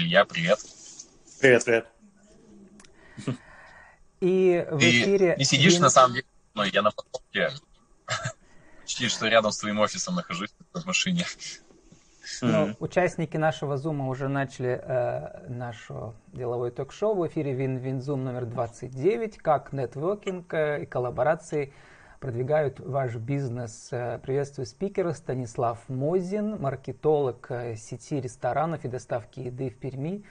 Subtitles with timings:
[0.00, 0.58] Илья, привет.
[1.42, 1.86] Привет, привет.
[4.20, 5.34] И в эфире...
[5.34, 7.50] Ты не сидишь на самом деле, но я на парковке
[8.80, 11.26] почти что рядом с твоим офисом нахожусь в машине.
[12.40, 12.76] Ну, mm-hmm.
[12.80, 19.74] Участники нашего зума уже начали э, наше деловое ток-шоу в эфире Вин-Вин-Зум номер 29, как
[19.74, 21.74] нетворкинг э, и коллаборации
[22.20, 23.88] продвигают ваш бизнес.
[23.90, 30.22] Э, приветствую спикера Станислав Мозин, маркетолог э, сети ресторанов и доставки еды в Перми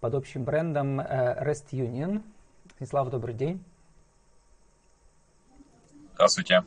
[0.00, 1.04] под общим брендом э,
[1.42, 2.22] Rest Union.
[2.74, 3.64] Станислав, добрый день.
[6.14, 6.62] Здравствуйте.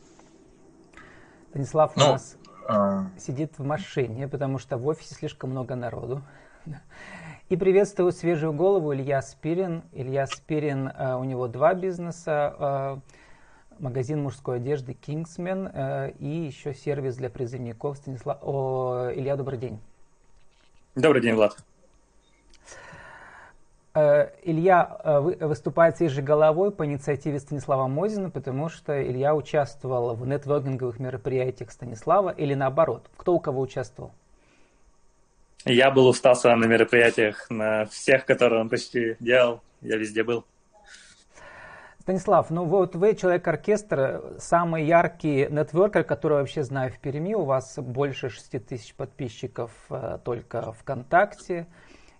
[1.50, 3.06] Станислав ну, у нас а...
[3.16, 6.20] сидит в машине, потому что в офисе слишком много народу.
[7.48, 9.84] И приветствую свежую голову Илья Спирин.
[9.92, 13.02] Илья Спирин, у него два бизнеса
[13.78, 18.38] магазин мужской одежды Kingsman э, и еще сервис для призывников Станислав...
[18.42, 19.78] О, Илья, добрый день.
[20.94, 21.56] Добрый день, Влад.
[23.94, 30.14] Э, Илья э, выступает своей же головой по инициативе Станислава Мозина, потому что Илья участвовал
[30.14, 33.08] в нетворкинговых мероприятиях Станислава или наоборот.
[33.16, 34.12] Кто у кого участвовал?
[35.64, 39.60] Я был у Стаса на мероприятиях, на всех, которые он почти делал.
[39.80, 40.44] Я везде был.
[42.04, 47.32] Станислав, ну вот вы человек-оркестр, самый яркий нетворкер, который вообще знаю в Перми.
[47.32, 51.66] У вас больше 6 тысяч подписчиков э, только ВКонтакте.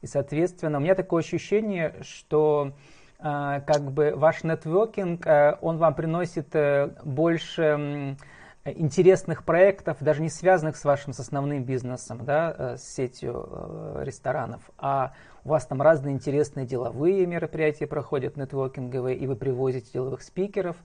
[0.01, 2.73] И, соответственно, у меня такое ощущение, что
[3.19, 8.17] э, как бы ваш нетворкинг, э, он вам приносит э, больше
[8.65, 14.03] интересных проектов, даже не связанных с вашим с основным бизнесом, да, э, с сетью э,
[14.05, 15.12] ресторанов, а
[15.45, 20.77] у вас там разные интересные деловые мероприятия проходят, нетворкинговые, и вы привозите деловых спикеров.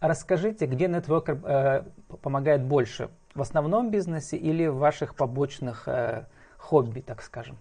[0.00, 1.82] Расскажите, где нетворкер э,
[2.22, 3.10] помогает больше?
[3.34, 7.58] В основном бизнесе или в ваших побочных э, хобби, так скажем?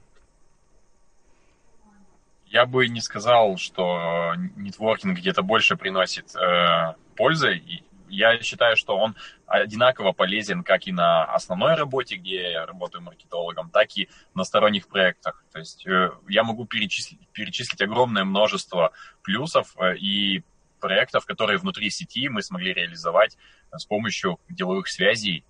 [2.46, 7.62] Я бы не сказал, что нетворкинг где-то больше приносит э, пользы
[8.09, 9.15] я считаю, что он
[9.47, 14.87] одинаково полезен как и на основной работе, где я работаю маркетологом, так и на сторонних
[14.87, 15.43] проектах.
[15.52, 20.43] То есть э, я могу перечислить, перечислить огромное множество плюсов э, и
[20.80, 23.37] проектов, которые внутри сети мы смогли реализовать
[23.71, 25.43] с помощью деловых связей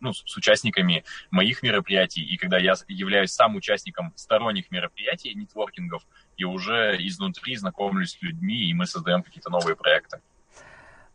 [0.00, 2.22] ну, с участниками моих мероприятий.
[2.22, 8.66] И когда я являюсь сам участником сторонних мероприятий, нетворкингов, и уже изнутри знакомлюсь с людьми,
[8.66, 10.20] и мы создаем какие-то новые проекты.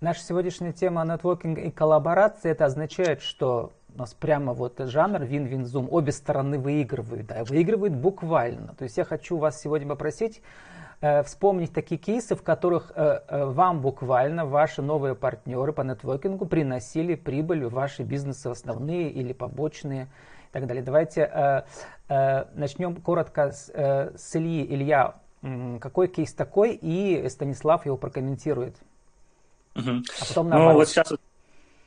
[0.02, 5.90] Наша сегодняшняя тема нетворкинг и коллаборации, это означает, что у нас прямо вот жанр вин-вин-зум,
[5.92, 8.74] обе стороны выигрывают, да, выигрывают буквально.
[8.76, 10.42] То есть я хочу вас сегодня попросить
[11.02, 16.46] э, вспомнить такие кейсы, в которых э, э, вам буквально ваши новые партнеры по нетворкингу
[16.46, 20.82] приносили прибыль в ваши бизнесы основные или побочные и так далее.
[20.82, 21.64] Давайте э,
[22.08, 24.66] э, начнем коротко с, э, с Ильи.
[24.74, 25.16] Илья,
[25.82, 28.78] какой кейс такой, и Станислав его прокомментирует.
[29.80, 30.04] Угу.
[30.22, 30.74] А потом наоборот.
[30.74, 31.14] Ну, вот сейчас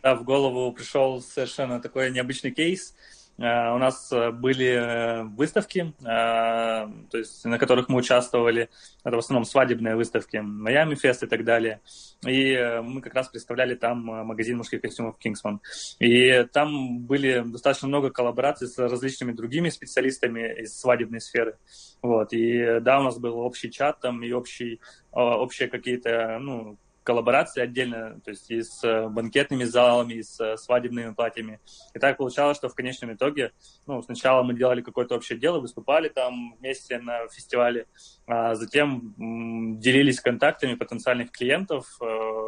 [0.02, 2.94] да, в голову пришел совершенно такой необычный кейс.
[3.38, 8.68] Uh, у нас э, были э, выставки, uh, то есть на которых мы участвовали.
[9.04, 11.80] Это в основном свадебные выставки, Майами Фест и так далее.
[12.26, 15.60] И uh, мы как раз представляли там магазин мужских костюмов Kingsman.
[15.98, 21.56] И там были достаточно много коллабораций с различными другими специалистами из свадебной сферы.
[22.02, 22.34] Вот.
[22.34, 28.20] И да, у нас был общий чат там и общий, общие какие-то ну, коллаборации отдельно,
[28.24, 31.60] то есть и с э, банкетными залами, и с э, свадебными платьями.
[31.94, 33.52] И так получалось, что в конечном итоге,
[33.86, 37.86] ну, сначала мы делали какое-то общее дело, выступали там вместе на фестивале,
[38.26, 39.14] а затем
[39.80, 42.04] делились контактами потенциальных клиентов, э,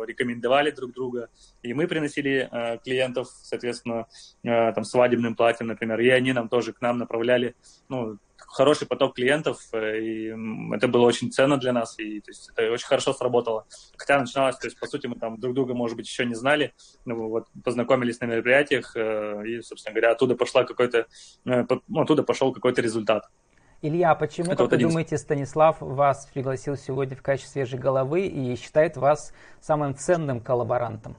[0.06, 1.28] рекомендовали друг друга,
[1.62, 2.48] и мы приносили
[2.84, 4.06] клиентов, соответственно,
[4.42, 7.54] там свадебным платьем, например, и они нам тоже к нам направляли,
[7.88, 8.18] ну,
[8.54, 10.34] хороший поток клиентов, э, и
[10.74, 13.66] это было очень ценно для нас, и то есть, это очень хорошо сработало.
[13.96, 16.72] Хотя начиналось, то есть, по сути, мы там друг друга, может быть, еще не знали,
[17.04, 21.06] ну, вот, познакомились на мероприятиях, э, и, собственно говоря, оттуда пошла какой-то,
[21.44, 23.28] э, ну, оттуда пошел какой-то результат.
[23.82, 24.88] Илья, а почему, это как вот вы один...
[24.88, 31.16] думаете, Станислав вас пригласил сегодня в качестве свежей головы и считает вас самым ценным коллаборантом?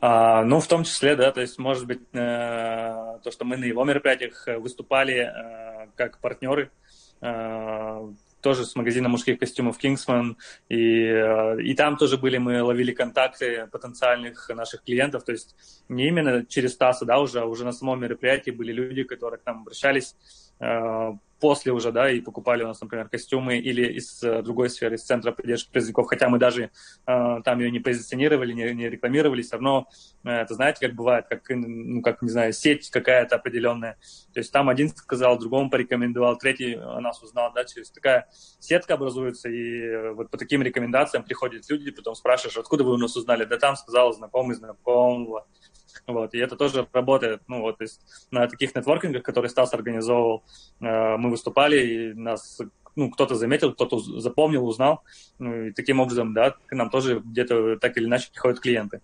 [0.00, 3.64] А, ну, в том числе, да, то есть, может быть, э, то, что мы на
[3.64, 6.70] его мероприятиях выступали э, как партнеры,
[7.20, 8.12] э,
[8.46, 10.36] тоже с магазином мужских костюмов Kingsman,
[10.68, 15.56] и, э, и там тоже были, мы ловили контакты потенциальных наших клиентов, то есть
[15.88, 19.46] не именно через Таса, да, уже, а уже на самом мероприятии были люди, которые к
[19.46, 20.14] нам обращались,
[20.60, 24.96] э, после уже, да, и покупали у нас, например, костюмы или из э, другой сферы,
[24.96, 26.70] из центра поддержки производителей, хотя мы даже
[27.06, 29.88] э, там ее не позиционировали, не, не рекламировали, все равно,
[30.24, 33.98] э, это знаете, как бывает, как, ну, как, не знаю, сеть какая-то определенная.
[34.32, 38.28] То есть там один сказал, другому порекомендовал, третий нас узнал, да, через такая
[38.58, 43.16] сетка образуется, и вот по таким рекомендациям приходят люди, потом спрашиваешь, откуда вы у нас
[43.16, 43.44] узнали?
[43.44, 45.46] Да там сказал знакомый знакомого.
[46.06, 48.00] Вот, и это тоже работает, ну, вот, то есть
[48.30, 50.44] на таких нетворкингах, которые Стас организовывал,
[50.80, 52.60] э, мы выступали, и нас,
[52.94, 55.02] ну, кто-то заметил, кто-то запомнил, узнал,
[55.40, 59.00] ну, и таким образом, да, к нам тоже где-то так или иначе приходят клиенты.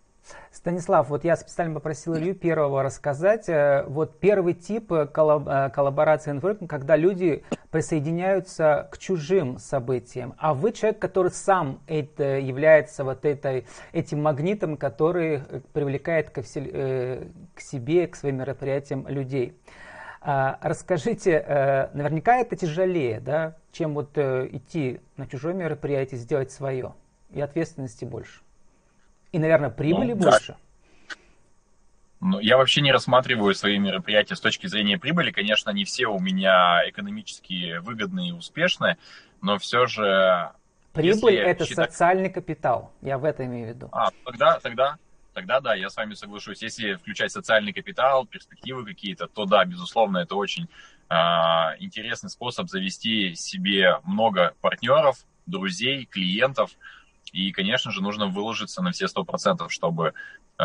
[0.53, 3.49] Станислав, вот я специально попросил Илью первого рассказать.
[3.49, 10.53] Э, вот первый тип э, коллаб коллаборации нетворкинга, когда люди присоединяются к чужим событиям, а
[10.53, 15.41] вы человек, который сам это является вот этой, этим магнитом, который
[15.73, 19.57] привлекает к, к себе, к своим мероприятиям людей.
[20.21, 26.93] А, расскажите, наверняка это тяжелее, да, чем вот идти на чужое мероприятие, сделать свое,
[27.31, 28.43] и ответственности больше.
[29.33, 30.53] И, наверное, прибыли ну, больше.
[30.53, 30.59] Да.
[32.25, 35.33] Ну, я вообще не рассматриваю свои мероприятия с точки зрения прибыли.
[35.33, 38.97] Конечно, не все у меня экономически выгодные и успешные,
[39.41, 40.53] но все же...
[40.93, 41.91] Прибыль– это считать...
[41.91, 43.89] социальный капитал, я в этом имею в виду.
[43.91, 44.97] А, тогда, тогда,
[45.35, 46.63] тогда да, я с вами соглашусь.
[46.63, 50.69] Если включать социальный капитал, перспективы какие-то, то да, безусловно, это очень
[51.09, 51.15] э,
[51.81, 55.17] интересный способ завести себе много партнеров,
[55.47, 56.71] друзей, клиентов–
[57.33, 60.13] и, конечно же, нужно выложиться на все сто процентов, чтобы
[60.59, 60.63] э,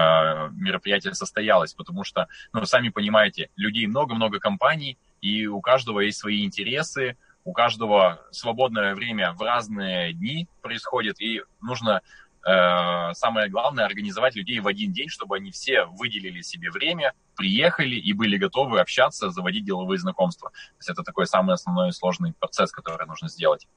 [0.52, 6.46] мероприятие состоялось, потому что, ну, сами понимаете, людей много-много компаний, и у каждого есть свои
[6.46, 12.02] интересы, у каждого свободное время в разные дни происходит, и нужно
[12.46, 17.96] э, самое главное организовать людей в один день, чтобы они все выделили себе время, приехали
[17.96, 20.50] и были готовы общаться, заводить деловые знакомства.
[20.50, 23.68] То есть это такой самый основной сложный процесс, который нужно сделать.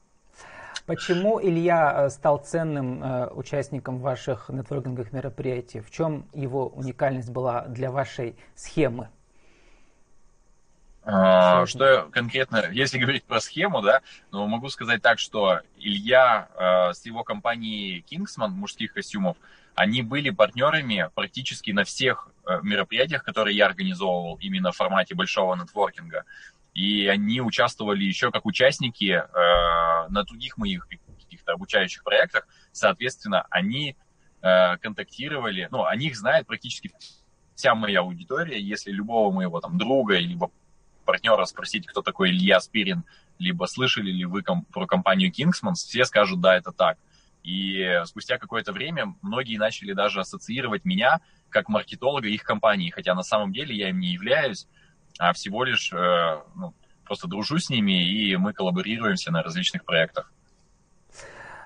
[0.85, 5.79] Почему Илья э, стал ценным э, участником ваших нетворкинговых мероприятий?
[5.79, 9.09] В чем его уникальность была для вашей схемы?
[11.03, 14.01] А, что конкретно, если говорить про схему, да,
[14.31, 19.37] ну, могу сказать так, что Илья э, с его компанией Kingsman мужских костюмов,
[19.73, 25.55] они были партнерами практически на всех э, мероприятиях, которые я организовывал именно в формате большого
[25.55, 26.25] нетворкинга
[26.73, 32.47] и они участвовали еще как участники э, на других моих каких-то обучающих проектах.
[32.71, 33.95] Соответственно, они
[34.41, 36.91] э, контактировали, ну, о них знает практически
[37.55, 38.59] вся моя аудитория.
[38.59, 40.49] Если любого моего там друга, либо
[41.05, 43.03] партнера спросить, кто такой Илья Спирин,
[43.37, 46.97] либо слышали ли вы ком- про компанию Kingsman, все скажут, да, это так.
[47.43, 53.23] И спустя какое-то время многие начали даже ассоциировать меня как маркетолога их компании, хотя на
[53.23, 54.67] самом деле я им не являюсь
[55.19, 56.73] а всего лишь э, ну,
[57.05, 60.31] просто дружу с ними, и мы коллаборируемся на различных проектах.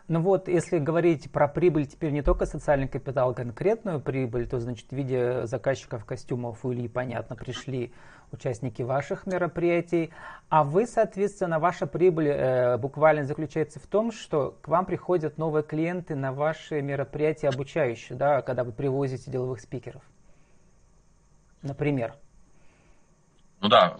[0.07, 4.59] Ну вот, если говорить про прибыль, теперь не только социальный капитал, а конкретную прибыль, то,
[4.59, 7.92] значит, в виде заказчиков костюмов у Ильи, понятно, пришли
[8.31, 10.12] участники ваших мероприятий,
[10.50, 15.63] а вы, соответственно, ваша прибыль э, буквально заключается в том, что к вам приходят новые
[15.63, 20.03] клиенты на ваши мероприятия обучающие, да, когда вы привозите деловых спикеров,
[21.63, 22.13] например.
[23.65, 23.97] Ну да,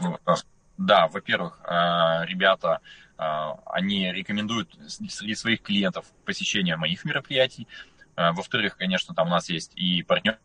[0.78, 2.82] да, во-первых, э, ребята,
[3.18, 3.24] э,
[3.66, 7.68] они рекомендуют среди своих клиентов посещение моих мероприятий.
[8.16, 10.38] Э, во-вторых, конечно, там у нас есть и партнер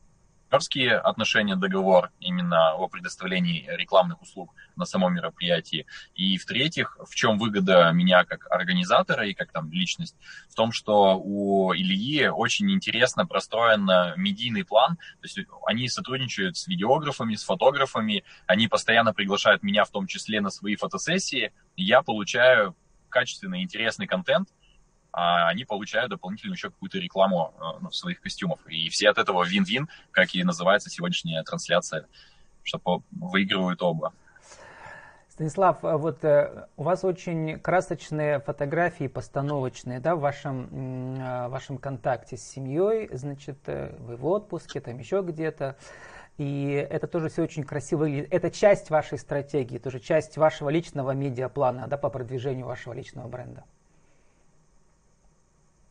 [0.50, 5.86] партнерские отношения, договор именно о предоставлении рекламных услуг на самом мероприятии.
[6.16, 10.16] И в-третьих, в чем выгода меня как организатора и как там личность?
[10.48, 14.96] В том, что у Ильи очень интересно простроен медийный план.
[15.20, 20.40] То есть они сотрудничают с видеографами, с фотографами, они постоянно приглашают меня в том числе
[20.40, 21.52] на свои фотосессии.
[21.76, 22.74] Я получаю
[23.08, 24.48] качественный, интересный контент,
[25.12, 28.60] а они получают дополнительную еще какую-то рекламу э, ну, своих костюмов.
[28.68, 32.06] И все от этого вин-вин, как и называется сегодняшняя трансляция,
[32.62, 34.12] что выигрывают оба.
[35.40, 40.68] Станислав, а вот э, у вас очень красочные фотографии постановочные, да, в вашем,
[41.18, 45.76] э, вашем контакте с семьей, значит, э, вы в отпуске, там еще где-то,
[46.36, 48.28] и это тоже все очень красиво выглядит.
[48.30, 53.64] Это часть вашей стратегии, тоже часть вашего личного медиаплана, да, по продвижению вашего личного бренда.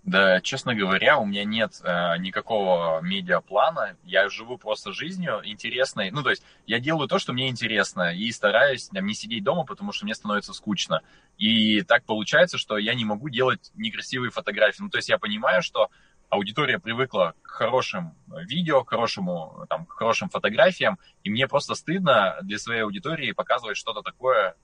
[0.04, 3.98] Да, честно говоря, у меня нет э, никакого медиаплана.
[4.04, 6.10] Я живу просто жизнью интересной.
[6.10, 9.66] Ну, то есть я делаю то, что мне интересно, и стараюсь там, не сидеть дома,
[9.66, 11.02] потому что мне становится скучно.
[11.38, 14.82] И так получается, что я не могу делать некрасивые фотографии.
[14.82, 15.90] Ну, то есть я понимаю, что
[16.30, 22.38] аудитория привыкла к хорошим видео, к, хорошему, там, к хорошим фотографиям, и мне просто стыдно
[22.42, 24.56] для своей аудитории показывать что-то такое,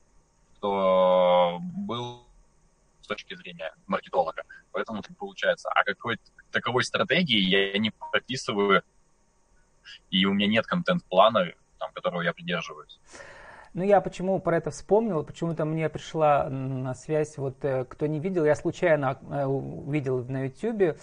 [0.58, 2.25] что был
[3.06, 4.44] с точки зрения маркетолога.
[4.72, 5.70] Поэтому так получается.
[5.70, 6.20] А какой
[6.52, 8.82] таковой стратегии я не прописываю,
[10.10, 13.00] и у меня нет контент-плана, там, которого я придерживаюсь.
[13.74, 18.20] Ну, я почему про это вспомнил, почему-то мне пришла на связь, вот э, кто не
[18.22, 20.98] видел, я случайно э, увидел на YouTube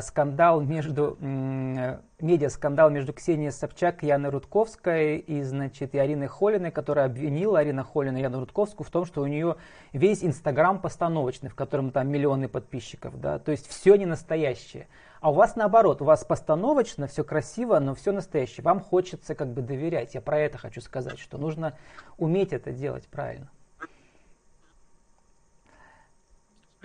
[0.00, 6.70] скандал между, э, медиа-скандал между Ксенией Собчак и Яной Рудковской и, значит, и Ариной Холиной,
[6.70, 9.56] которая обвинила Арина Холина и Яну Рудковскую в том, что у нее
[9.92, 14.86] весь Инстаграм постановочный, в котором там миллионы подписчиков, да, то есть все не настоящее.
[15.20, 18.62] А у вас наоборот, у вас постановочно, все красиво, но все настоящее.
[18.62, 20.14] Вам хочется как бы доверять.
[20.14, 21.76] Я про это хочу сказать, что нужно
[22.18, 23.50] уметь это делать правильно.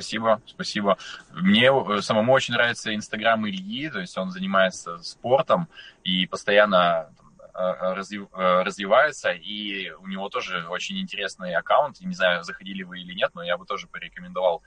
[0.02, 0.98] Спасибо, спасибо.
[1.32, 5.68] Мне э, самому очень нравится Инстаграм Ильи, то есть он занимается спортом
[6.04, 7.14] и постоянно
[7.54, 12.02] э, э, развивается, и у него тоже очень интересный аккаунт.
[12.02, 14.64] Не знаю, заходили вы или нет, но я бы тоже порекомендовал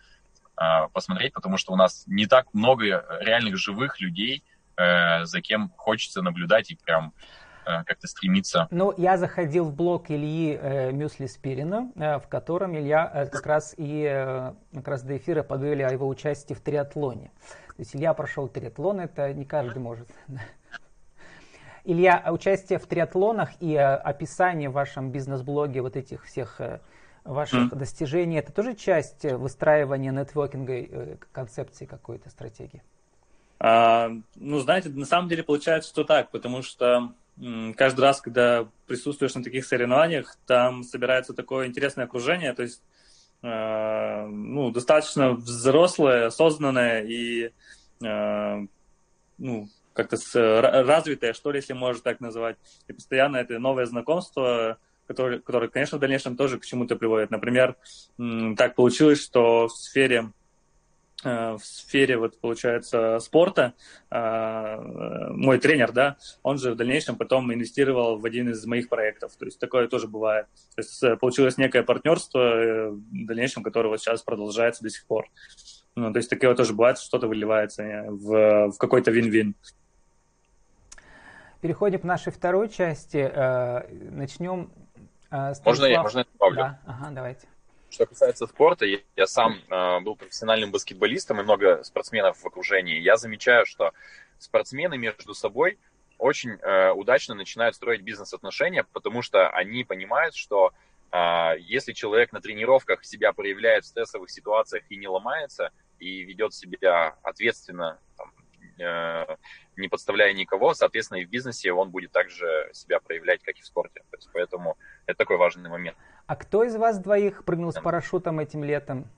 [0.92, 4.44] посмотреть, потому что у нас не так много реальных живых людей,
[4.76, 7.12] за кем хочется наблюдать и прям
[7.64, 8.68] как-то стремиться.
[8.70, 13.46] Ну, я заходил в блог Ильи э, Мюсли Спирина, э, в котором Илья э, как
[13.46, 17.30] раз и э, как раз до эфира поговорили о его участии в триатлоне.
[17.68, 20.08] То есть Илья прошел триатлон, это не каждый может.
[21.84, 26.80] Илья, участие в триатлонах и э, описание в вашем бизнес-блоге вот этих всех э,
[27.24, 27.76] ваших mm.
[27.76, 32.82] достижений, это тоже часть выстраивания нетворкинга, концепции какой-то, стратегии?
[33.58, 37.12] А, ну, знаете, на самом деле получается, что так, потому что
[37.76, 42.82] каждый раз, когда присутствуешь на таких соревнованиях, там собирается такое интересное окружение, то есть
[43.42, 47.50] э, ну, достаточно взрослое, осознанное и
[48.02, 48.66] э,
[49.38, 50.16] ну, как-то
[50.84, 52.56] развитое, что ли, если можно так назвать.
[52.88, 57.30] И постоянно это новое знакомство, которое, которое, конечно, в дальнейшем тоже к чему-то приводит.
[57.30, 57.76] Например,
[58.56, 60.30] так получилось, что в сфере
[61.24, 63.74] в сфере, вот, получается, спорта,
[64.10, 64.76] э,
[65.30, 69.34] мой тренер, да, он же в дальнейшем потом инвестировал в один из моих проектов.
[69.36, 70.46] То есть такое тоже бывает.
[70.74, 75.26] То есть э, получилось некое партнерство, в дальнейшем которого сейчас продолжается до сих пор.
[75.96, 79.54] Ну, то есть такое тоже бывает, что-то выливается в, в какой-то вин-вин.
[81.60, 83.30] Переходим к нашей второй части.
[84.10, 84.70] Начнем
[85.30, 86.56] с Можно я, можно я добавлю?
[86.56, 87.46] Да, ага, давайте.
[87.94, 92.98] Что касается спорта, я, я сам э, был профессиональным баскетболистом и много спортсменов в окружении.
[92.98, 93.92] Я замечаю, что
[94.40, 95.78] спортсмены между собой
[96.18, 100.72] очень э, удачно начинают строить бизнес-отношения, потому что они понимают, что
[101.12, 105.70] э, если человек на тренировках себя проявляет в стрессовых ситуациях и не ломается,
[106.00, 108.32] и ведет себя ответственно, там,
[108.78, 113.66] не подставляя никого, соответственно, и в бизнесе он будет также себя проявлять, как и в
[113.66, 114.00] спорте.
[114.10, 114.76] То есть, поэтому
[115.06, 115.96] это такой важный момент.
[116.26, 119.08] А кто из вас двоих прыгнул с парашютом этим летом?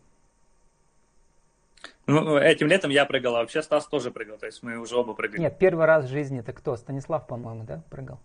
[2.06, 4.96] Ну, ну, этим летом я прыгал, а вообще Стас тоже прыгал, то есть мы уже
[4.96, 5.40] оба прыгали.
[5.40, 6.76] Нет, первый раз в жизни это кто?
[6.76, 8.20] Станислав, по-моему, да, прыгал?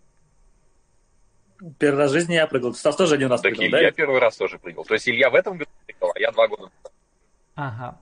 [1.78, 2.74] Первый раз в жизни я прыгал.
[2.74, 3.84] Стас тоже один раз так прыгал, Илья да?
[3.84, 4.84] Я первый раз тоже прыгал.
[4.84, 6.70] То есть Илья в этом году прыгал, а я два года.
[7.54, 8.00] Ага.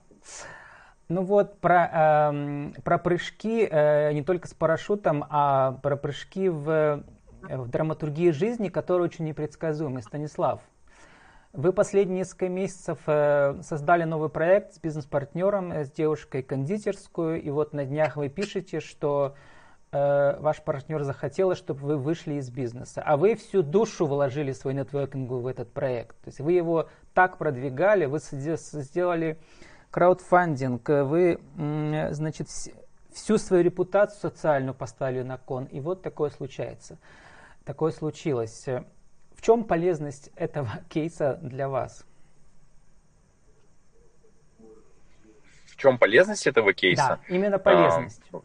[1.11, 7.03] Ну вот, про, э, про прыжки э, не только с парашютом, а про прыжки в
[7.41, 10.01] в драматургии жизни, которая очень непредсказуемы.
[10.01, 10.61] Станислав,
[11.53, 17.49] вы последние несколько месяцев э, создали новый проект с бизнес-партнером, э, с девушкой кондитерскую, и
[17.49, 19.35] вот на днях вы пишете, что
[19.91, 24.75] э, ваш партнер захотел, чтобы вы вышли из бизнеса, а вы всю душу вложили свой
[24.75, 26.15] нетворкингу в этот проект.
[26.21, 29.39] То есть вы его так продвигали, вы сделали
[29.91, 31.39] краудфандинг, вы,
[32.11, 32.47] значит,
[33.13, 36.97] всю свою репутацию социальную поставили на кон, и вот такое случается
[37.65, 38.65] такое случилось.
[38.65, 42.05] В чем полезность этого кейса для вас?
[45.65, 47.19] В чем полезность этого кейса?
[47.27, 48.21] Да, именно полезность.
[48.31, 48.41] А,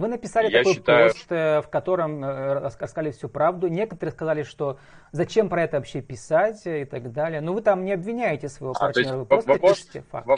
[0.00, 1.08] Вы написали такой считаю...
[1.08, 3.68] пост, э, в котором э, рассказали всю правду.
[3.68, 4.78] Некоторые сказали, что
[5.12, 7.40] зачем про это вообще писать и так далее.
[7.40, 10.28] Но вы там не обвиняете своего а, партнера, вы просто вопрос, пишете факт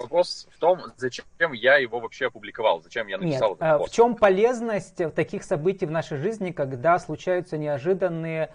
[0.00, 3.92] вопрос в том, зачем я его вообще опубликовал, зачем я написал Нет, этот пост.
[3.92, 8.52] В чем полезность таких событий в нашей жизни, когда случаются неожиданные,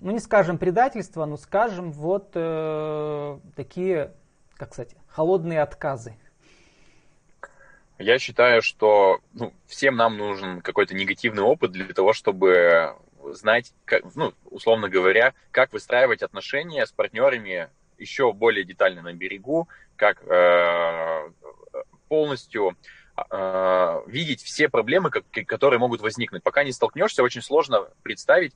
[0.00, 4.12] ну не скажем предательства, но скажем вот э, такие,
[4.54, 6.16] как сказать, холодные отказы?
[8.02, 12.96] Я считаю, что ну, всем нам нужен какой-то негативный опыт для того, чтобы
[13.30, 19.68] знать, как, ну, условно говоря, как выстраивать отношения с партнерами еще более детально на берегу,
[19.94, 21.30] как э,
[22.08, 22.76] полностью
[23.30, 26.42] э, видеть все проблемы, которые могут возникнуть.
[26.42, 28.52] Пока не столкнешься, очень сложно представить,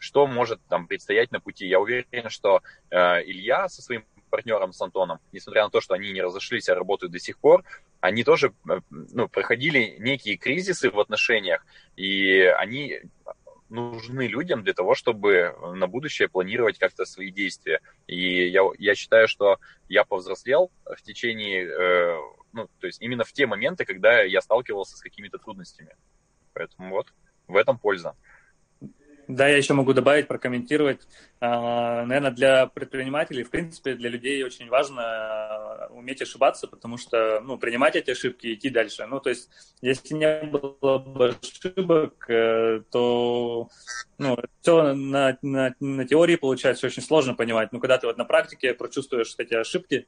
[0.00, 1.66] что может там предстоять на пути.
[1.66, 6.12] Я уверен, что э, Илья со своим партнером с Антоном, несмотря на то, что они
[6.12, 7.64] не разошлись, а работают до сих пор,
[8.00, 11.66] они тоже э, ну, проходили некие кризисы в отношениях,
[11.96, 13.00] и они
[13.68, 17.80] нужны людям для того, чтобы на будущее планировать как-то свои действия.
[18.06, 19.58] И я, я считаю, что
[19.88, 22.16] я повзрослел в течение, э,
[22.52, 25.94] ну, то есть именно в те моменты, когда я сталкивался с какими-то трудностями.
[26.54, 27.12] Поэтому вот,
[27.46, 28.16] в этом польза.
[29.28, 31.06] Да, я еще могу добавить, прокомментировать.
[31.38, 37.40] А, Наверное, для предпринимателей, в принципе, для людей очень важно а, уметь ошибаться, потому что,
[37.42, 39.06] ну, принимать эти ошибки и идти дальше.
[39.06, 39.50] Ну, то есть,
[39.82, 43.68] если не было бы ошибок, э, то,
[44.16, 47.70] ну, все на, на, на теории получается очень сложно понимать.
[47.70, 50.06] Но когда ты вот на практике прочувствуешь эти ошибки,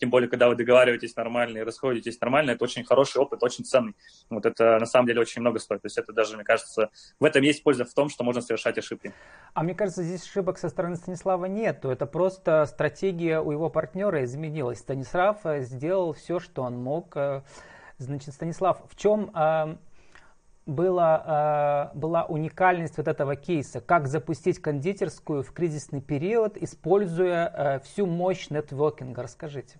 [0.00, 3.94] тем более, когда вы договариваетесь нормально и расходитесь нормально, это очень хороший опыт, очень ценный.
[4.28, 5.82] Вот это на самом деле очень много стоит.
[5.82, 8.78] То есть это даже, мне кажется, в этом есть польза в том, что можно совершать
[8.78, 9.12] ошибки.
[9.52, 11.90] А мне кажется, здесь ошибок со стороны Станислава нету.
[11.90, 14.78] Это просто стратегия у его партнера изменилась.
[14.78, 17.16] Станислав э, сделал все, что он мог.
[17.16, 17.42] Э,
[17.98, 19.30] значит, Станислав, в чем
[20.66, 27.80] а, была, была уникальность вот этого кейса, как запустить кондитерскую в кризисный период, используя э,
[27.80, 29.22] всю мощь нетворкинга.
[29.22, 29.78] Расскажите.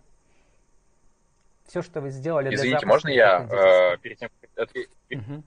[1.67, 5.43] Все, что вы сделали Извините, для можно я э, перед тем, отве- угу.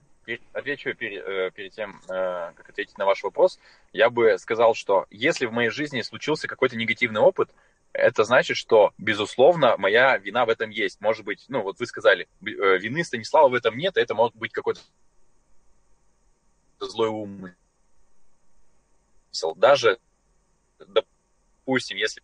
[0.52, 3.60] отвечу перед, э, перед тем, э, как ответить на ваш вопрос,
[3.92, 7.50] я бы сказал, что если в моей жизни случился какой-то негативный опыт,
[7.92, 11.00] это значит, что, безусловно, моя вина в этом есть.
[11.00, 14.52] Может быть, ну вот вы сказали, э, вины Станислава в этом нет, это может быть
[14.52, 14.80] какой-то
[16.86, 17.56] злой умысел.
[19.56, 19.98] Даже,
[20.78, 22.22] допустим, если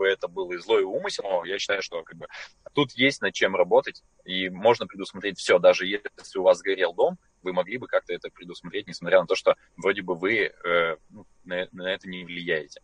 [0.00, 2.26] бы это был и злой умысел, но я считаю, что как бы,
[2.72, 5.58] тут есть над чем работать, и можно предусмотреть все.
[5.58, 9.34] Даже если у вас сгорел дом, вы могли бы как-то это предусмотреть, несмотря на то,
[9.34, 12.80] что вроде бы вы э, ну, на, на это не влияете.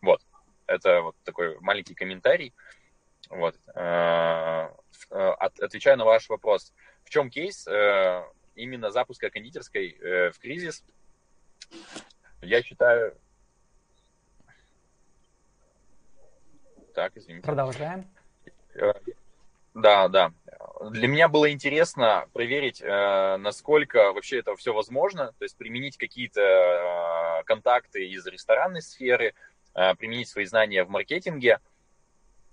[0.00, 0.22] Вот.
[0.66, 2.48] Это вот такой маленький комментарий.
[2.48, 2.83] Э,
[3.30, 4.68] э,
[5.10, 6.72] отвечаю на ваш вопрос.
[7.04, 8.22] В чем кейс э,
[8.54, 9.96] именно запуска кондитерской
[10.32, 10.84] в кризис?
[12.42, 13.16] Я считаю...
[16.94, 17.44] Так, извините.
[17.44, 18.08] Продолжаем.
[19.74, 20.32] Да, да.
[20.90, 28.06] Для меня было интересно проверить, насколько вообще это все возможно, то есть применить какие-то контакты
[28.06, 29.34] из ресторанной сферы,
[29.72, 31.58] применить свои знания в маркетинге–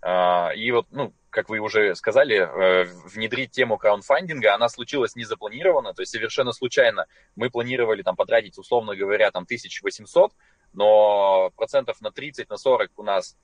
[0.03, 6.01] и вот, ну, как вы уже сказали, э, внедрить тему краундфандинга, она случилась незапланированно, то
[6.01, 7.07] есть совершенно случайно.
[7.35, 10.33] Мы планировали там потратить, условно говоря, там 1800,
[10.73, 13.37] но процентов на 30, на 40 у нас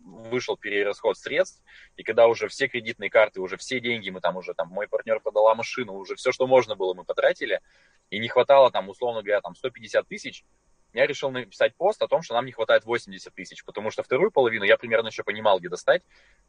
[0.00, 1.62] вышел перерасход средств,
[1.96, 5.20] и когда уже все кредитные карты, уже все деньги, мы там уже, там, мой партнер
[5.20, 7.60] продала машину, уже все, что можно было, мы потратили,
[8.08, 10.44] и не хватало там, условно говоря, там 150 тысяч,
[10.92, 14.30] я решил написать пост о том, что нам не хватает 80 тысяч, потому что вторую
[14.30, 16.02] половину я примерно еще понимал, где достать.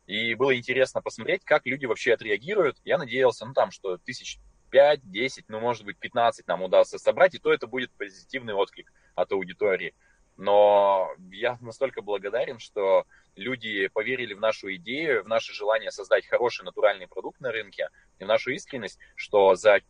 [0.07, 2.77] И было интересно посмотреть, как люди вообще отреагируют.
[2.85, 4.39] Я надеялся, ну там, что тысяч
[4.71, 8.91] 5, 10, ну может быть 15 нам удастся собрать, и то это будет позитивный отклик
[9.15, 9.93] от аудитории.
[10.37, 16.63] Но я настолько благодарен, что люди поверили в нашу идею, в наше желание создать хороший
[16.63, 19.81] натуральный продукт на рынке, и в нашу искренность, что за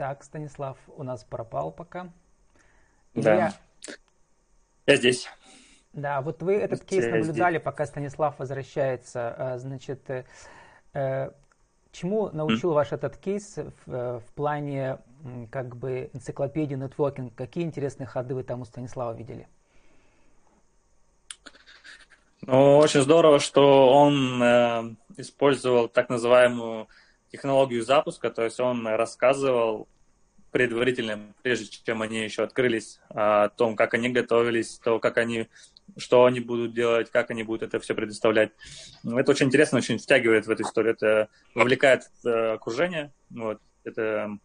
[0.00, 2.08] Так, Станислав у нас пропал пока.
[3.12, 3.34] Да.
[3.34, 3.52] Я...
[4.86, 5.28] Я здесь.
[5.92, 9.34] Да, вот вы этот кейс наблюдали, пока Станислав возвращается.
[9.36, 10.24] А, значит, э,
[10.94, 11.32] э,
[11.92, 15.00] чему научил ваш этот кейс в, э, в плане
[15.50, 17.34] как бы энциклопедии нетворкинг?
[17.34, 19.48] Какие интересные ходы вы там у Станислава видели?
[22.40, 26.88] Ну, очень здорово, что он э, использовал так называемую
[27.30, 29.88] технологию запуска, то есть он рассказывал
[30.50, 35.48] предварительно, прежде чем они еще открылись, о том, как они готовились, то, как они,
[35.96, 38.50] что они будут делать, как они будут это все предоставлять.
[39.04, 44.38] Ну, это очень интересно, очень втягивает в эту историю, это вовлекает э, окружение, вот, это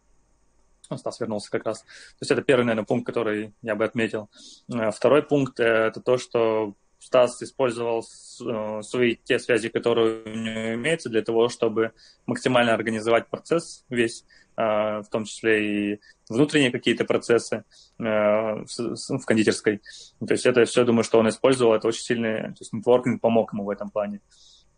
[0.88, 1.80] он Стас вернулся как раз.
[1.80, 4.30] То есть это первый, наверное, пункт, который я бы отметил.
[4.72, 10.74] Э, второй пункт– это то, что Стас использовал э, свои те связи, которые у него
[10.74, 11.92] имеются, для того, чтобы
[12.26, 14.24] максимально организовать процесс весь,
[14.56, 17.64] э, в том числе и внутренние какие-то процессы
[17.98, 19.80] э, в кондитерской.
[20.26, 23.52] То есть это все, думаю, что он использовал, это очень сильный, то есть нетворкинг помог
[23.52, 24.20] ему в этом плане.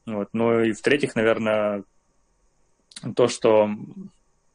[0.06, 0.28] Вот.
[0.32, 1.84] Ну и в-третьих, наверное,
[3.14, 3.70] то, что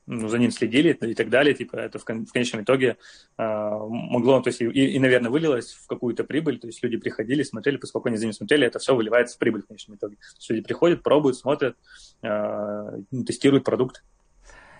[0.05, 2.97] ну, за ним следили и так далее, типа, это в, кон- в конечном итоге
[3.37, 7.43] э, могло, то есть, и, и, наверное, вылилось в какую-то прибыль, то есть люди приходили,
[7.43, 10.15] смотрели, поскольку они за ним смотрели, это все выливается в прибыль в конечном итоге.
[10.15, 11.77] То есть люди приходят, пробуют, смотрят,
[12.21, 14.03] э, тестируют продукт.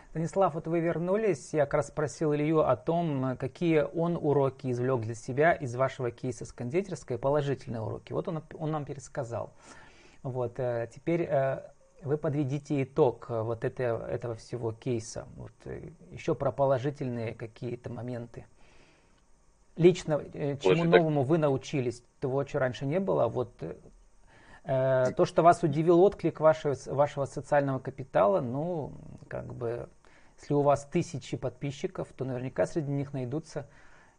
[0.10, 5.02] Станислав, вот вы вернулись, я как раз спросил Илью о том, какие он уроки извлек
[5.02, 8.14] для себя из вашего кейса с кондитерской, положительные уроки.
[8.14, 9.56] Вот он, он нам пересказал.
[10.22, 11.64] Вот, э, теперь э,
[12.04, 15.28] вы подведите итог э, вот это, этого всего кейса.
[15.36, 18.46] Вот, э, еще про положительные какие-то моменты.
[19.76, 23.28] Лично э, чему новому вы научились, того, чего раньше не было.
[23.28, 23.52] Вот
[24.64, 28.94] э, то, что вас удивил отклик вашего, вашего социального капитала, ну,
[29.28, 29.90] как бы,
[30.40, 33.68] если у вас тысячи подписчиков, то наверняка среди них найдутся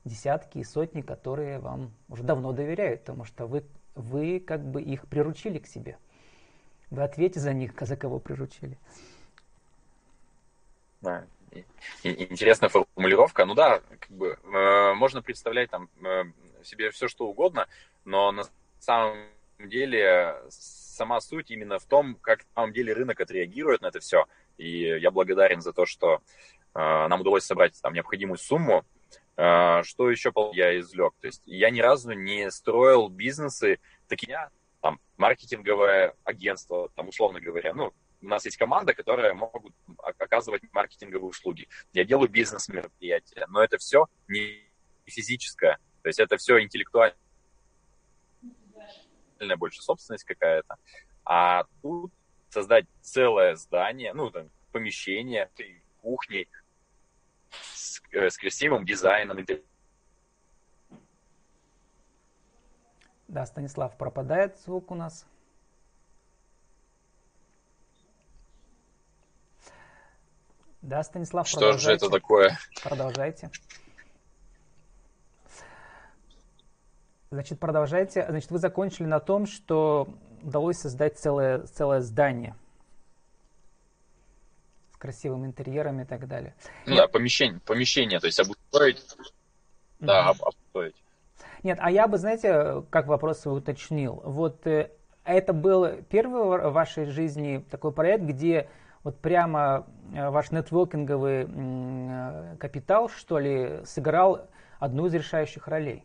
[0.04, 5.06] десятки и сотни, которые вам уже давно доверяют, потому что вы, вы как бы их
[5.06, 5.98] приручили к себе.
[6.94, 8.78] Вы ответьте за них, за кого приручили.
[11.00, 11.26] Да.
[12.04, 13.44] Интересная формулировка.
[13.46, 16.24] Ну да, как бы э, можно представлять там э,
[16.62, 17.66] себе все что угодно,
[18.04, 18.44] но на
[18.78, 19.26] самом
[19.58, 24.26] деле сама суть именно в том, как на самом деле рынок отреагирует на это все.
[24.56, 26.22] И я благодарен за то, что
[26.74, 28.84] э, нам удалось собрать там необходимую сумму.
[29.36, 31.14] Э, что еще я извлек?
[31.20, 34.48] То есть я ни разу не строил бизнесы такие
[35.16, 41.68] маркетинговое агентство, там, условно говоря, ну, у нас есть команда, которая могут оказывать маркетинговые услуги.
[41.92, 44.62] Я делаю бизнес-мероприятия, но это все не
[45.04, 47.16] физическое, то есть это все интеллектуальная
[49.56, 50.76] больше собственность какая-то.
[51.24, 52.12] А тут
[52.48, 55.50] создать целое здание, ну, там, помещение,
[56.00, 56.48] кухни
[57.50, 59.44] с, э, с красивым дизайном,
[63.28, 65.26] Да, Станислав, пропадает звук у нас.
[70.82, 72.58] Да, Станислав, Что же это такое?
[72.82, 73.50] Продолжайте.
[77.30, 78.26] Значит, продолжайте.
[78.28, 80.06] Значит, вы закончили на том, что
[80.42, 82.54] удалось создать целое, целое здание
[84.92, 86.54] с красивым интерьером и так далее.
[86.86, 88.98] Ну да, помещение, помещение, то есть обустроить.
[88.98, 89.24] Mm-hmm.
[90.00, 91.03] Да, обустроить.
[91.64, 94.20] Нет, а я бы, знаете, как вопрос свой уточнил.
[94.22, 94.90] Вот э,
[95.24, 98.68] это был первый в вашей жизни такой проект, где
[99.02, 104.46] вот прямо э, ваш нетворкинговый э, капитал, что ли, сыграл
[104.78, 106.04] одну из решающих ролей?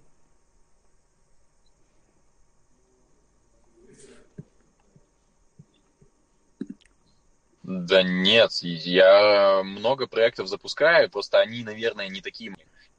[7.63, 12.49] Да нет, я много проектов запускаю, просто они, наверное, не такие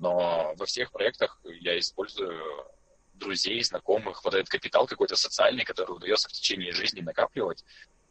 [0.01, 2.43] но во всех проектах я использую
[3.15, 7.65] друзей, знакомых, вот этот капитал какой-то социальный, который удается в течение жизни накапливать.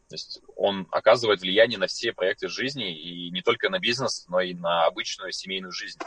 [0.08, 4.40] То есть он оказывает влияние на все проекты жизни, и не только на бизнес, но
[4.40, 6.00] и на обычную семейную жизнь.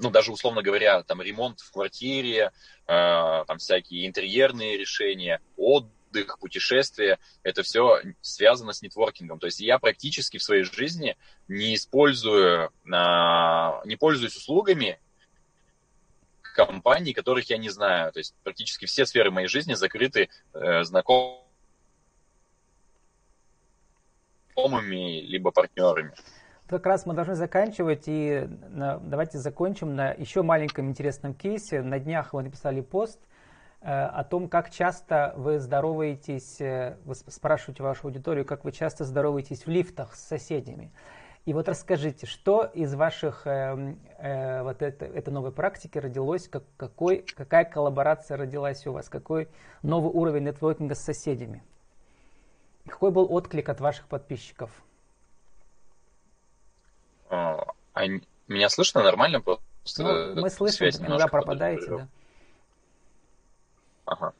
[0.00, 2.52] Ну, даже, условно говоря, там ремонт в квартире,
[2.86, 9.38] э, там всякие интерьерные решения, отдых, отдых, путешествия, это все связано с нетворкингом.
[9.38, 11.16] То есть я практически в своей жизни
[11.48, 14.98] не использую, а, не пользуюсь услугами
[16.54, 18.12] компаний, которых я не знаю.
[18.12, 21.42] То есть практически все сферы моей жизни закрыты э, знакомыми
[25.22, 26.12] либо партнерами.
[26.68, 31.82] Как раз мы должны заканчивать, и давайте закончим на еще маленьком интересном кейсе.
[31.82, 33.18] На днях вы написали пост–
[33.84, 39.66] о том, как часто вы здороваетесь, э, вы спрашиваете вашу аудиторию, как вы часто здороваетесь
[39.66, 40.92] в лифтах с соседями.
[41.44, 46.62] И вот расскажите, что из ваших э, э, вот это, этой новой практики родилось, как,
[46.76, 49.48] какой, какая коллаборация родилась у вас, какой
[49.82, 51.64] новый уровень нетворкинга с соседями?
[52.86, 54.70] Какой был отклик от ваших подписчиков?
[57.28, 57.64] А,
[57.94, 58.06] а
[58.46, 59.40] меня слышно нормально?
[59.40, 62.08] Просто ну, мы слышим, иногда пропадаете, да.
[64.04, 64.34] Ага.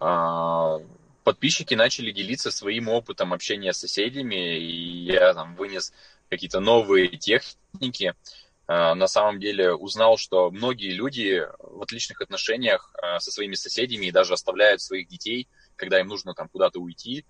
[0.00, 0.80] А,
[1.24, 5.92] подписчики начали делиться своим опытом общения с соседями, и я там вынес
[6.28, 8.14] какие-то новые техники.
[8.66, 14.06] А, на самом деле узнал, что многие люди в отличных отношениях а, со своими соседями
[14.06, 17.24] и даже оставляют своих детей, когда им нужно там куда-то уйти.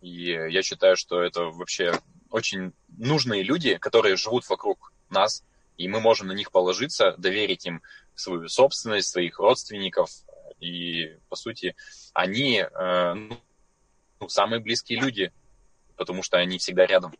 [0.00, 1.92] И я считаю, что это вообще
[2.30, 5.42] очень нужные люди, которые живут вокруг нас,
[5.76, 7.82] и мы можем на них положиться, доверить им
[8.14, 10.10] свою собственность, своих родственников,
[10.60, 11.74] и, по сути,
[12.12, 13.14] они э,
[14.20, 15.32] ну, самые близкие люди,
[15.96, 17.14] потому что они всегда рядом.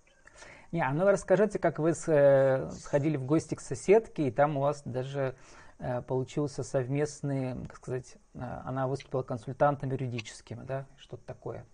[0.72, 4.60] Не, а ну расскажите, как вы э, сходили в гости к соседке, и там у
[4.60, 5.34] вас даже
[5.78, 11.64] э, получился совместный, как сказать, она выступила консультантом юридическим, да, что-то такое.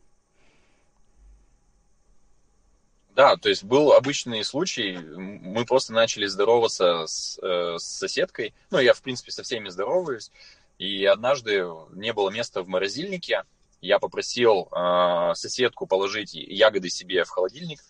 [3.17, 8.93] Да, то есть был обычный случай, мы просто начали здороваться с, с соседкой, ну, я,
[8.93, 10.33] в принципе, со всеми здороваюсь,
[10.79, 13.45] и однажды не было места в морозильнике,
[13.81, 17.81] я попросил э, соседку положить ягоды себе в холодильник,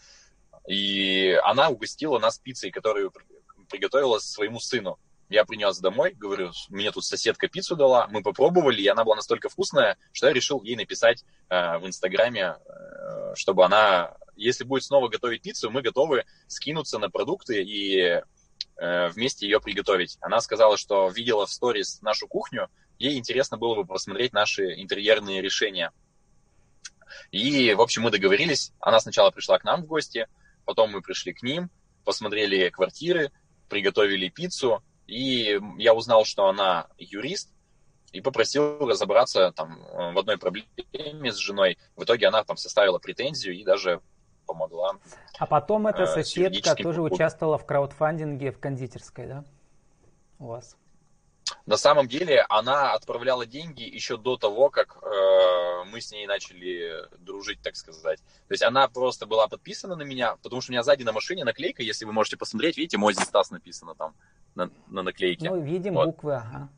[0.66, 3.12] и она угостила нас пиццей, которую
[3.70, 4.98] приготовила своему сыну.
[5.28, 9.48] Я принес домой, говорю, мне тут соседка пиццу дала, мы попробовали, и она была настолько
[9.48, 15.08] вкусная, что я решил ей написать э, в Инстаграме, э, чтобы она если будет снова
[15.08, 18.20] готовить пиццу, мы готовы скинуться на продукты и
[18.76, 20.18] вместе ее приготовить.
[20.20, 25.42] Она сказала, что видела в сторис нашу кухню, ей интересно было бы посмотреть наши интерьерные
[25.42, 25.92] решения.
[27.30, 28.72] И, в общем, мы договорились.
[28.80, 30.26] Она сначала пришла к нам в гости,
[30.64, 31.70] потом мы пришли к ним,
[32.04, 33.30] посмотрели квартиры,
[33.68, 37.50] приготовили пиццу, и я узнал, что она юрист,
[38.12, 39.80] и попросил разобраться там
[40.14, 41.78] в одной проблеме с женой.
[41.96, 44.00] В итоге она там составила претензию и даже
[44.44, 44.92] помогла.
[45.38, 47.12] А потом эта э, соседка тоже поход.
[47.12, 49.44] участвовала в краудфандинге в кондитерской, да?
[50.38, 50.76] У вас?
[51.66, 57.08] На самом деле она отправляла деньги еще до того, как э, мы с ней начали
[57.18, 58.18] дружить, так сказать.
[58.48, 61.44] То есть она просто была подписана на меня, потому что у меня сзади на машине
[61.44, 64.14] наклейка, если вы можете посмотреть, видите, мой Стас написано там
[64.54, 65.48] на, на наклейке.
[65.48, 66.06] Ну, видим вот.
[66.06, 66.68] буквы, ага.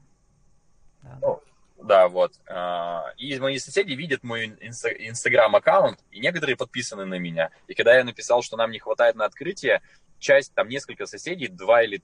[1.02, 1.18] Да.
[1.20, 1.42] Ну,
[1.82, 2.32] да, вот.
[2.48, 7.50] А, и мои соседи видят мой инстаграм-аккаунт, и некоторые подписаны на меня.
[7.68, 9.82] И когда я написал, что нам не хватает на открытие,
[10.18, 12.02] часть, там несколько соседей, два или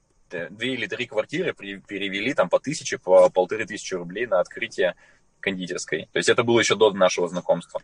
[0.51, 4.95] две или три квартиры перевели там по тысяче, по полторы тысячи рублей на открытие
[5.41, 6.09] кондитерской.
[6.13, 7.83] То есть это было еще до нашего знакомства.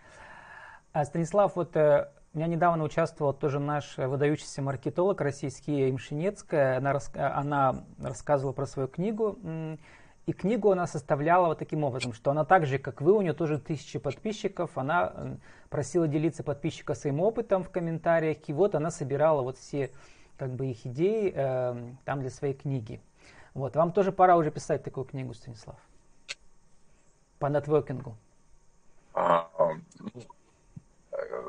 [0.93, 6.79] А, Станислав, вот э, у меня недавно участвовал тоже наш выдающийся маркетолог российский Имшинецкая.
[6.79, 9.39] Она, она рассказывала про свою книгу
[10.29, 13.33] и книгу она составляла вот таким образом, что она так же, как вы, у нее
[13.33, 15.39] тоже тысячи подписчиков, она
[15.71, 19.91] просила делиться подписчика своим опытом в комментариях, и вот она собирала вот все
[20.37, 23.01] как бы их идеи э, там для своей книги.
[23.55, 25.77] Вот, вам тоже пора уже писать такую книгу, Станислав,
[27.39, 28.15] по нетворкингу.
[29.15, 29.49] А,
[29.99, 30.11] ну,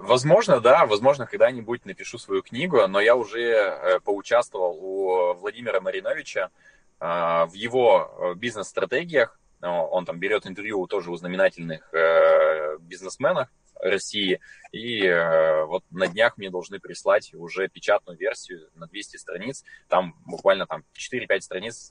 [0.04, 6.50] возможно, да, возможно, когда-нибудь напишу свою книгу, но я уже э, поучаствовал у Владимира Мариновича
[7.00, 13.48] в его э, бизнес-стратегиях, э, он там берет интервью тоже у знаменательных э, бизнесменов
[13.82, 14.42] России,
[14.74, 15.10] и
[15.68, 20.84] вот на днях мне должны прислать уже печатную версию на 200 страниц, там буквально там
[20.94, 21.90] 4-5 страниц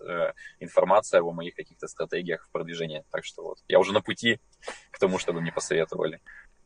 [0.61, 4.39] информация о моих каких-то стратегиях в продвижении, так что вот я уже на пути
[4.91, 6.21] к тому, чтобы мне посоветовали.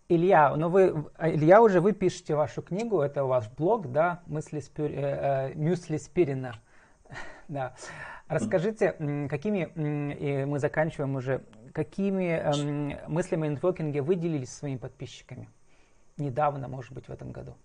[0.08, 4.90] Илья, ну вы, Илья, уже вы пишете вашу книгу, это ваш блог, да, мысли Спир,
[4.92, 6.56] э, Мюсли Спирина,
[7.48, 7.74] да.
[8.32, 8.92] Расскажите,
[9.28, 9.70] какими,
[10.44, 11.42] мы заканчиваем уже,
[11.72, 15.48] какими эм, мыслями о нетворкинге вы делились с своими подписчиками?
[16.16, 17.56] Недавно, может быть, в этом году.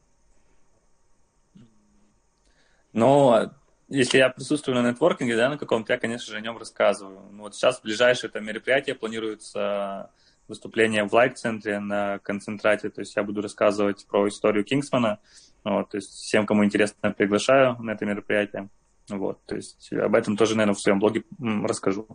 [2.93, 3.53] Ну, а
[3.89, 7.21] если я присутствую на нетворкинге, да, на каком-то, я, конечно же, о нем рассказываю.
[7.31, 10.11] Ну, вот сейчас ближайшее это мероприятие планируется
[10.47, 15.19] выступление в лайк-центре на концентрате, то есть я буду рассказывать про историю Кингсмана,
[15.63, 18.69] вот, то есть всем, кому интересно, приглашаю на это мероприятие.
[19.09, 22.07] Вот, то есть об этом тоже, наверное, в своем блоге расскажу.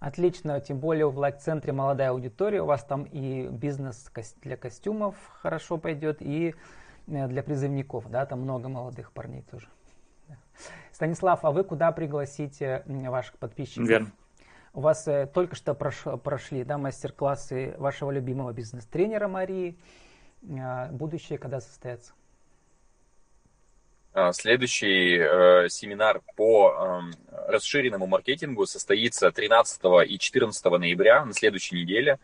[0.00, 5.76] Отлично, тем более в лайк-центре молодая аудитория, у вас там и бизнес для костюмов хорошо
[5.76, 6.54] пойдет, и
[7.06, 9.68] э, для призывников, да, там много молодых парней тоже.
[10.92, 13.86] Станислав, а вы куда пригласите ваших подписчиков?
[13.86, 14.12] Верно.
[14.72, 19.78] У вас э, только что прош, прошли да, мастер-классы вашего любимого бизнес-тренера Марии.
[20.42, 22.12] Э, будущее когда состоится?
[24.12, 31.76] А, следующий э, семинар по э, расширенному маркетингу состоится 13 и 14 ноября на следующей
[31.76, 32.18] неделе.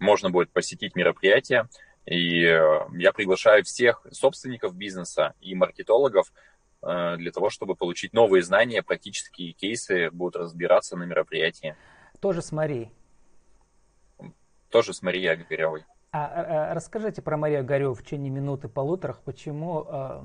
[0.00, 1.68] Можно будет посетить мероприятие.
[2.04, 6.30] И э, я приглашаю всех собственников бизнеса и маркетологов
[6.82, 11.74] э, для того, чтобы получить новые знания, практические кейсы будут разбираться на мероприятии.
[12.20, 12.92] Тоже с Марией?
[14.68, 15.84] Тоже с Марией Огаревой.
[16.12, 20.20] А, а, а расскажите про Марию Гореву в течение минуты полуторах, почему э,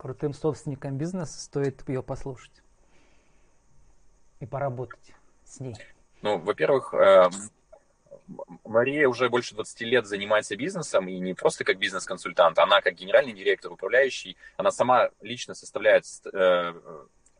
[0.00, 2.62] крутым собственникам бизнеса стоит ее послушать
[4.40, 5.12] и поработать
[5.44, 5.76] с ней?
[6.22, 7.28] Ну, во-первых, э,
[8.64, 13.34] Мария уже больше 20 лет занимается бизнесом, и не просто как бизнес-консультант, она как генеральный
[13.34, 16.72] директор, управляющий, она сама лично составляет э,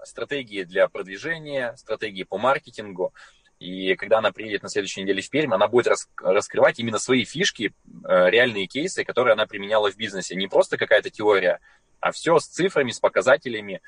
[0.04, 3.14] стратегии для продвижения, стратегии по маркетингу,
[3.60, 7.24] и когда она приедет на следующей неделе в Пермь, она будет рас, раскрывать именно свои
[7.24, 10.34] фишки, э, реальные кейсы, которые она применяла в бизнесе.
[10.34, 11.60] Не просто какая-то теория,
[12.00, 13.82] а все с цифрами, с показателями,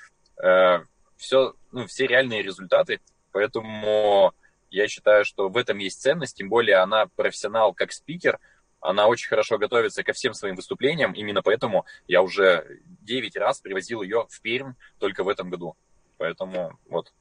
[0.44, 0.80] э,
[1.16, 3.00] все, ну, все реальные результаты.
[3.32, 4.34] Поэтому
[4.70, 8.38] я считаю, что в этом есть ценность, тем более она профессионал как спикер,
[8.82, 11.12] она очень хорошо готовится ко всем своим выступлениям.
[11.12, 15.76] Именно поэтому я уже 9 раз привозил ее в Пермь только в этом году.
[16.18, 17.14] Поэтому вот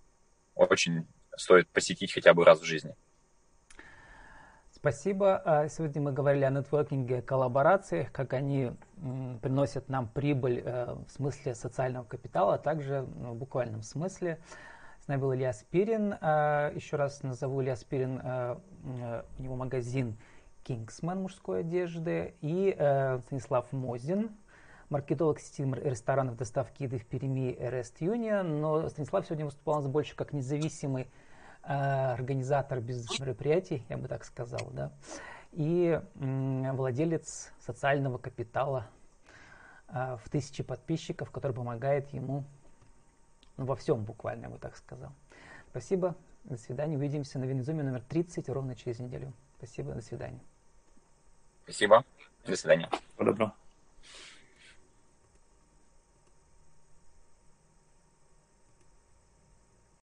[0.56, 2.96] очень стоит посетить хотя бы раз в жизни.
[4.82, 5.38] Спасибо.
[5.46, 8.72] А сегодня мы говорили о нетворкинге, коллаборациях, как они
[9.44, 14.40] приносят нам прибыль э, в смысле социального капитала, а также ну, в буквальном смысле.
[15.00, 16.16] С нами был Илья Спирин.
[16.20, 18.22] А, еще раз назову Илья Спирин.
[18.24, 20.18] Э, э, у него магазин
[20.66, 22.74] Kingsman мужской одежды и
[23.26, 24.32] Станислав Мозин,
[24.90, 28.60] маркетолог сети ресторанов доставки еды в Перми Rest Union.
[28.60, 31.08] Но Станислав сегодня выступал у нас больше как независимый
[31.64, 34.92] организатор бизнес-мероприятий, я бы так сказал, да,
[35.52, 38.88] и владелец социального капитала
[39.90, 42.46] э, в тысячи подписчиков, который помогает ему
[43.58, 45.12] ну, во всем буквально, я бы так сказал.
[45.70, 49.34] Спасибо, до свидания, увидимся на Венезуме номер 30 ровно через неделю.
[49.58, 50.40] Спасибо, до свидания.
[51.64, 52.04] Спасибо,
[52.46, 52.90] до свидания.
[53.18, 53.54] Доброго.